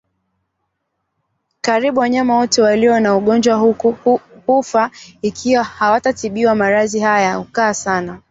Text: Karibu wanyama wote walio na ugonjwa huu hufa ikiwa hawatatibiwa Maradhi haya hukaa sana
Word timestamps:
Karibu 1.61 1.99
wanyama 1.99 2.35
wote 2.37 2.61
walio 2.61 2.99
na 2.99 3.15
ugonjwa 3.15 3.55
huu 3.55 4.19
hufa 4.45 4.91
ikiwa 5.21 5.63
hawatatibiwa 5.63 6.55
Maradhi 6.55 6.99
haya 6.99 7.35
hukaa 7.35 7.73
sana 7.73 8.19